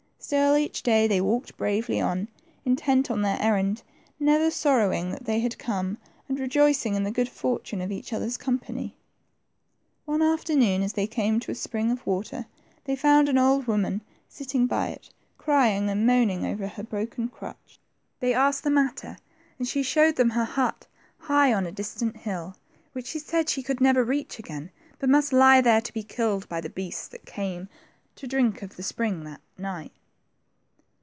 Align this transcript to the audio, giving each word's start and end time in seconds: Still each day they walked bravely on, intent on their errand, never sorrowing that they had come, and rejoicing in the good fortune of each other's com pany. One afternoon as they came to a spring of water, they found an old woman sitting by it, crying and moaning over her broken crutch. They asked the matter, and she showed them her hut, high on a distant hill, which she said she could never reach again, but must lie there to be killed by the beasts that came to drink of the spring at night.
Still 0.23 0.55
each 0.55 0.83
day 0.83 1.07
they 1.07 1.19
walked 1.19 1.57
bravely 1.57 1.99
on, 1.99 2.27
intent 2.63 3.09
on 3.09 3.21
their 3.23 3.41
errand, 3.41 3.81
never 4.19 4.51
sorrowing 4.51 5.11
that 5.11 5.25
they 5.25 5.39
had 5.39 5.57
come, 5.57 5.97
and 6.29 6.39
rejoicing 6.39 6.93
in 6.93 7.03
the 7.03 7.11
good 7.11 7.27
fortune 7.27 7.81
of 7.81 7.91
each 7.91 8.13
other's 8.13 8.37
com 8.37 8.59
pany. 8.59 8.93
One 10.05 10.21
afternoon 10.21 10.83
as 10.83 10.93
they 10.93 11.07
came 11.07 11.39
to 11.39 11.51
a 11.51 11.55
spring 11.55 11.89
of 11.89 12.05
water, 12.05 12.45
they 12.85 12.95
found 12.95 13.27
an 13.29 13.39
old 13.39 13.65
woman 13.65 14.03
sitting 14.29 14.67
by 14.67 14.89
it, 14.89 15.09
crying 15.39 15.89
and 15.89 16.05
moaning 16.05 16.45
over 16.45 16.67
her 16.67 16.83
broken 16.83 17.27
crutch. 17.27 17.79
They 18.19 18.33
asked 18.33 18.63
the 18.63 18.69
matter, 18.69 19.17
and 19.57 19.67
she 19.67 19.81
showed 19.81 20.15
them 20.17 20.29
her 20.29 20.45
hut, 20.45 20.85
high 21.17 21.51
on 21.51 21.65
a 21.65 21.71
distant 21.73 22.15
hill, 22.17 22.55
which 22.93 23.07
she 23.07 23.19
said 23.19 23.49
she 23.49 23.63
could 23.63 23.81
never 23.81 24.03
reach 24.03 24.37
again, 24.37 24.69
but 24.99 25.09
must 25.09 25.33
lie 25.33 25.59
there 25.61 25.81
to 25.81 25.91
be 25.93 26.03
killed 26.03 26.47
by 26.47 26.61
the 26.61 26.69
beasts 26.69 27.07
that 27.07 27.25
came 27.25 27.67
to 28.15 28.27
drink 28.27 28.61
of 28.61 28.75
the 28.75 28.83
spring 28.83 29.25
at 29.27 29.41
night. 29.57 29.91